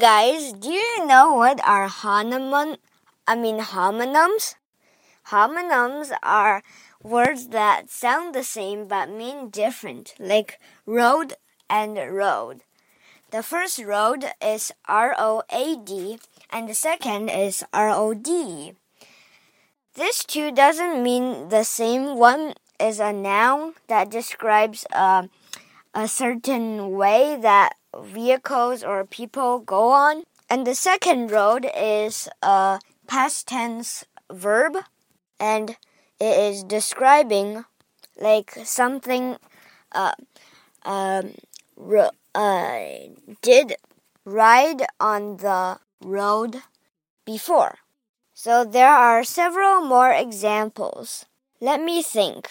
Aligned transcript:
Guys, 0.00 0.54
do 0.54 0.70
you 0.70 1.06
know 1.06 1.34
what 1.34 1.60
are 1.64 1.86
homonym? 1.86 2.78
I 3.28 3.36
mean 3.36 3.60
homonyms? 3.60 4.54
Homonyms 5.28 6.10
are 6.22 6.62
words 7.02 7.48
that 7.48 7.90
sound 7.90 8.34
the 8.34 8.42
same 8.42 8.88
but 8.88 9.10
mean 9.10 9.50
different, 9.50 10.14
like 10.18 10.58
road 10.86 11.34
and 11.68 11.98
rode. 11.98 12.62
The 13.32 13.42
first 13.42 13.84
road 13.84 14.24
is 14.42 14.72
R 14.88 15.14
O 15.18 15.42
A 15.52 15.76
D, 15.76 16.18
and 16.48 16.70
the 16.70 16.74
second 16.74 17.28
is 17.28 17.62
R 17.74 17.90
O 17.90 18.14
D. 18.14 18.72
This 19.94 20.24
two 20.24 20.50
doesn't 20.52 21.02
mean 21.02 21.50
the 21.50 21.64
same. 21.64 22.16
One 22.16 22.54
is 22.80 22.98
a 22.98 23.12
noun 23.12 23.74
that 23.88 24.10
describes 24.10 24.86
uh, 24.90 25.28
a 25.94 26.08
certain 26.08 26.92
way 26.92 27.36
that 27.40 27.74
vehicles 28.02 28.82
or 28.82 29.04
people 29.04 29.58
go 29.58 29.90
on. 29.90 30.24
And 30.48 30.66
the 30.66 30.74
second 30.74 31.30
rode 31.30 31.66
is 31.76 32.28
a 32.42 32.80
past 33.06 33.48
tense 33.48 34.04
verb 34.30 34.76
and 35.38 35.76
it 36.20 36.38
is 36.38 36.62
describing 36.62 37.64
like 38.20 38.52
something 38.64 39.36
uh, 39.92 40.14
um, 40.84 41.34
uh, 42.34 42.78
did 43.40 43.76
ride 44.24 44.86
on 45.00 45.38
the 45.38 45.78
road 46.00 46.62
before. 47.24 47.78
So 48.34 48.64
there 48.64 48.90
are 48.90 49.24
several 49.24 49.80
more 49.82 50.12
examples. 50.12 51.26
Let 51.60 51.82
me 51.82 52.02
think. 52.02 52.48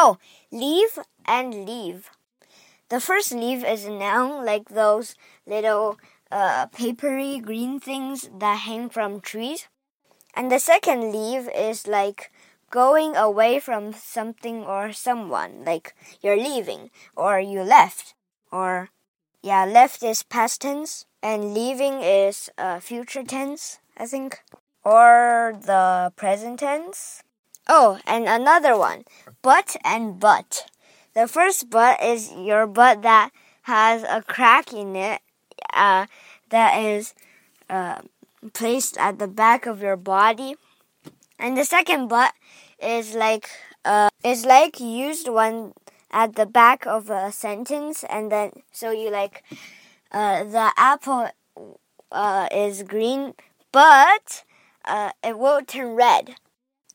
Oh, 0.00 0.16
leave 0.52 0.96
and 1.26 1.66
leave. 1.66 2.10
The 2.88 3.00
first 3.00 3.32
leaf 3.32 3.64
is 3.64 3.84
a 3.84 3.90
noun 3.90 4.46
like 4.46 4.68
those 4.68 5.16
little 5.44 5.98
uh, 6.30 6.66
papery 6.66 7.40
green 7.40 7.80
things 7.80 8.30
that 8.38 8.62
hang 8.62 8.90
from 8.90 9.20
trees. 9.20 9.66
And 10.34 10.52
the 10.52 10.60
second 10.60 11.10
leave 11.10 11.50
is 11.52 11.88
like 11.88 12.30
going 12.70 13.16
away 13.16 13.58
from 13.58 13.92
something 13.92 14.62
or 14.62 14.92
someone, 14.92 15.64
like 15.64 15.96
you're 16.22 16.38
leaving 16.38 16.90
or 17.16 17.40
you 17.40 17.62
left. 17.62 18.14
Or, 18.52 18.90
yeah, 19.42 19.64
left 19.64 20.04
is 20.04 20.22
past 20.22 20.60
tense 20.60 21.06
and 21.24 21.54
leaving 21.54 21.94
is 22.02 22.48
uh, 22.56 22.78
future 22.78 23.24
tense, 23.24 23.80
I 23.96 24.06
think. 24.06 24.38
Or 24.84 25.58
the 25.60 26.12
present 26.14 26.60
tense. 26.60 27.24
Oh, 27.68 27.98
and 28.06 28.26
another 28.26 28.76
one, 28.78 29.04
butt 29.42 29.76
and 29.84 30.18
but. 30.18 30.66
The 31.14 31.28
first 31.28 31.68
butt 31.70 32.02
is 32.02 32.32
your 32.32 32.66
butt 32.66 33.02
that 33.02 33.30
has 33.62 34.02
a 34.04 34.22
crack 34.22 34.72
in 34.72 34.96
it 34.96 35.20
uh, 35.74 36.06
that 36.48 36.78
is 36.82 37.14
uh, 37.68 38.00
placed 38.54 38.96
at 38.98 39.18
the 39.18 39.28
back 39.28 39.66
of 39.66 39.82
your 39.82 39.96
body. 39.96 40.56
And 41.38 41.56
the 41.56 41.64
second 41.64 42.08
but 42.08 42.32
is 42.82 43.14
like 43.14 43.50
uh, 43.84 44.08
is 44.24 44.44
like 44.46 44.80
used 44.80 45.28
one 45.28 45.72
at 46.10 46.36
the 46.36 46.46
back 46.46 46.86
of 46.86 47.10
a 47.10 47.30
sentence, 47.30 48.04
and 48.08 48.32
then 48.32 48.52
so 48.72 48.90
you 48.90 49.10
like 49.10 49.44
uh, 50.10 50.44
the 50.44 50.72
apple 50.76 51.28
uh, 52.10 52.48
is 52.50 52.82
green, 52.82 53.34
but 53.72 54.44
uh, 54.84 55.10
it 55.22 55.38
will 55.38 55.62
turn 55.62 55.94
red. 55.94 56.36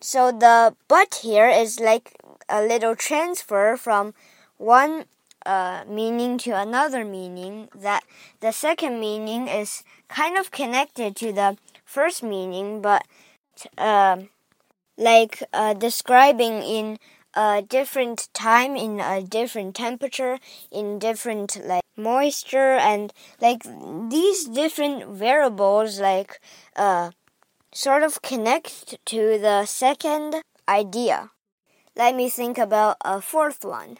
So 0.00 0.32
the 0.32 0.74
but 0.88 1.20
here 1.22 1.48
is 1.48 1.78
like 1.78 2.16
a 2.48 2.62
little 2.62 2.96
transfer 2.96 3.76
from 3.76 4.14
one 4.56 5.04
uh, 5.46 5.84
meaning 5.88 6.38
to 6.38 6.50
another 6.50 7.04
meaning 7.04 7.68
that 7.74 8.04
the 8.40 8.52
second 8.52 9.00
meaning 9.00 9.48
is 9.48 9.82
kind 10.08 10.36
of 10.36 10.50
connected 10.50 11.16
to 11.16 11.32
the 11.32 11.56
first 11.84 12.22
meaning, 12.22 12.80
but 12.80 13.06
uh, 13.78 14.18
like 14.96 15.42
uh, 15.52 15.74
describing 15.74 16.62
in 16.62 16.98
a 17.34 17.62
different 17.62 18.28
time, 18.32 18.76
in 18.76 19.00
a 19.00 19.22
different 19.22 19.74
temperature, 19.76 20.38
in 20.70 20.98
different 20.98 21.60
like 21.64 21.84
moisture, 21.96 22.74
and 22.74 23.12
like 23.40 23.62
these 24.10 24.44
different 24.46 25.06
variables, 25.08 26.00
like 26.00 26.40
uh, 26.76 27.10
sort 27.72 28.02
of 28.02 28.22
connect 28.22 29.04
to 29.06 29.38
the 29.38 29.64
second 29.66 30.42
idea. 30.68 31.30
Let 31.96 32.14
me 32.14 32.28
think 32.28 32.58
about 32.58 32.96
a 33.04 33.20
fourth 33.20 33.64
one. 33.64 33.98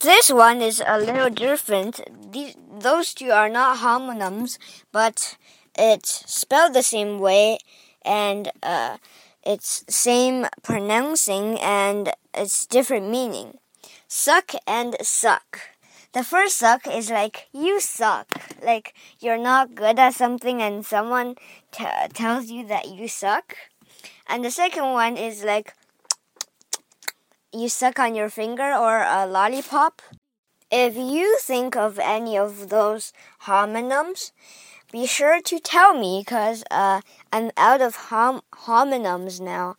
This 0.00 0.30
one 0.30 0.60
is 0.60 0.82
a 0.86 0.98
little 0.98 1.30
different. 1.30 2.00
These, 2.32 2.54
those 2.78 3.14
two 3.14 3.30
are 3.30 3.48
not 3.48 3.78
homonyms, 3.78 4.58
but 4.92 5.36
it's 5.76 6.30
spelled 6.32 6.74
the 6.74 6.82
same 6.82 7.18
way 7.18 7.58
and 8.04 8.50
uh, 8.62 8.98
it's 9.42 9.84
same 9.88 10.46
pronouncing 10.62 11.58
and 11.60 12.12
it's 12.34 12.66
different 12.66 13.10
meaning. 13.10 13.58
Suck 14.08 14.52
and 14.66 14.96
suck. 15.00 15.60
The 16.12 16.24
first 16.24 16.56
suck 16.56 16.86
is 16.86 17.10
like 17.10 17.48
you 17.52 17.80
suck, 17.80 18.35
like 18.66 18.94
you're 19.20 19.38
not 19.38 19.74
good 19.74 19.98
at 19.98 20.14
something 20.14 20.60
and 20.60 20.84
someone 20.84 21.36
tells 22.12 22.50
you 22.50 22.66
that 22.66 22.88
you 22.88 23.08
suck. 23.08 23.56
And 24.28 24.44
the 24.44 24.50
second 24.50 24.92
one 24.92 25.16
is 25.16 25.44
like 25.44 25.72
you 27.52 27.68
suck 27.68 27.98
on 27.98 28.14
your 28.14 28.28
finger 28.28 28.74
or 28.74 29.02
a 29.02 29.26
lollipop. 29.26 30.02
If 30.70 30.96
you 30.96 31.38
think 31.38 31.76
of 31.76 32.00
any 32.00 32.36
of 32.36 32.68
those 32.70 33.12
homonyms, 33.42 34.32
be 34.90 35.06
sure 35.06 35.40
to 35.40 35.58
tell 35.60 35.94
me 35.94 36.22
because 36.24 36.64
uh, 36.70 37.02
I'm 37.32 37.52
out 37.56 37.80
of 37.80 38.10
hom 38.10 38.42
homonyms 38.52 39.40
now. 39.40 39.76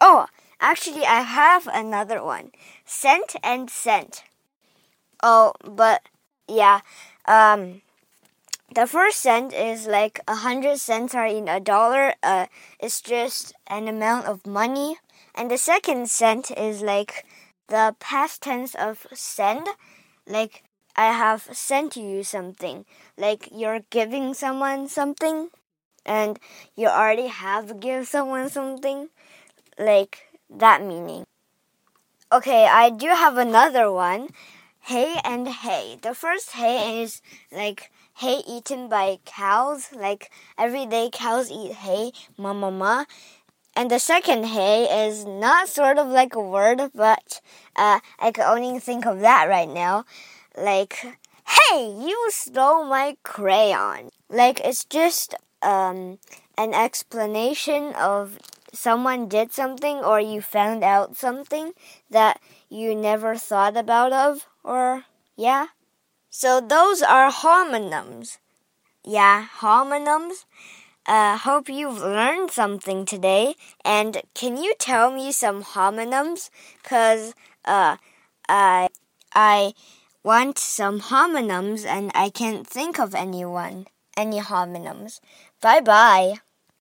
Oh, 0.00 0.26
actually, 0.60 1.04
I 1.04 1.20
have 1.20 1.68
another 1.68 2.24
one 2.24 2.50
cent 2.84 3.36
and 3.42 3.70
sent. 3.70 4.24
Oh, 5.22 5.52
but 5.62 6.02
yeah, 6.48 6.80
um, 7.26 7.82
the 8.74 8.86
first 8.86 9.20
cent 9.20 9.52
is 9.52 9.86
like 9.86 10.20
a 10.28 10.36
hundred 10.36 10.78
cents 10.78 11.14
are 11.14 11.26
in 11.26 11.48
a 11.48 11.60
dollar. 11.60 12.14
Uh, 12.22 12.46
it's 12.78 13.00
just 13.00 13.52
an 13.66 13.88
amount 13.88 14.26
of 14.26 14.46
money. 14.46 14.98
And 15.34 15.50
the 15.50 15.58
second 15.58 16.08
sent 16.10 16.50
is 16.50 16.82
like 16.82 17.24
the 17.68 17.94
past 17.98 18.42
tense 18.42 18.74
of 18.74 19.06
send. 19.12 19.66
Like, 20.26 20.62
I 20.96 21.12
have 21.12 21.48
sent 21.52 21.96
you 21.96 22.22
something. 22.22 22.84
Like, 23.16 23.48
you're 23.52 23.80
giving 23.90 24.34
someone 24.34 24.88
something, 24.88 25.48
and 26.04 26.38
you 26.76 26.88
already 26.88 27.28
have 27.28 27.80
give 27.80 28.06
someone 28.06 28.50
something. 28.50 29.08
Like, 29.78 30.28
that 30.50 30.84
meaning. 30.84 31.26
Okay, 32.32 32.66
I 32.66 32.90
do 32.90 33.08
have 33.08 33.38
another 33.38 33.90
one. 33.90 34.28
Hay 34.82 35.16
and 35.24 35.48
hey. 35.48 35.98
The 36.00 36.14
first 36.14 36.52
hay 36.52 37.02
is 37.02 37.22
like 37.52 37.90
hay 38.16 38.42
eaten 38.46 38.88
by 38.88 39.18
cows. 39.24 39.88
Like 39.92 40.30
every 40.58 40.86
day 40.86 41.10
cows 41.12 41.50
eat 41.50 41.72
hay, 41.72 42.12
ma 42.36 42.52
ma 42.52 42.70
ma. 42.70 43.04
And 43.76 43.90
the 43.90 43.98
second 43.98 44.44
hey 44.44 45.06
is 45.06 45.24
not 45.24 45.68
sort 45.68 45.98
of 45.98 46.08
like 46.08 46.34
a 46.34 46.40
word, 46.40 46.90
but 46.94 47.40
uh, 47.76 48.00
I 48.18 48.32
can 48.32 48.44
only 48.44 48.78
think 48.80 49.06
of 49.06 49.20
that 49.20 49.48
right 49.48 49.68
now. 49.68 50.04
Like, 50.56 51.06
hey, 51.46 51.86
you 51.86 52.26
stole 52.30 52.84
my 52.84 53.16
crayon. 53.22 54.10
Like, 54.28 54.60
it's 54.60 54.84
just 54.84 55.34
um, 55.62 56.18
an 56.58 56.74
explanation 56.74 57.94
of 57.94 58.38
someone 58.72 59.28
did 59.28 59.52
something 59.52 59.98
or 59.98 60.20
you 60.20 60.40
found 60.40 60.82
out 60.82 61.16
something 61.16 61.72
that 62.10 62.40
you 62.68 62.94
never 62.94 63.36
thought 63.36 63.76
about 63.76 64.12
of 64.12 64.46
or 64.64 65.04
yeah 65.36 65.66
so 66.28 66.60
those 66.60 67.02
are 67.02 67.30
homonyms 67.30 68.38
yeah 69.04 69.46
homonyms 69.60 70.44
uh, 71.06 71.36
hope 71.38 71.68
you've 71.68 72.00
learned 72.00 72.50
something 72.50 73.04
today. 73.04 73.54
And 73.84 74.22
can 74.34 74.56
you 74.56 74.74
tell 74.78 75.10
me 75.10 75.32
some 75.32 75.64
homonyms? 75.64 76.50
Cause 76.84 77.34
uh, 77.64 77.96
I 78.48 78.88
I 79.34 79.72
want 80.22 80.58
some 80.58 81.00
homonyms 81.00 81.86
and 81.86 82.12
I 82.14 82.30
can't 82.30 82.66
think 82.66 83.00
of 83.00 83.14
anyone 83.14 83.86
any 84.16 84.40
homonyms. 84.40 85.20
Bye 85.60 85.80
bye. 85.80 86.34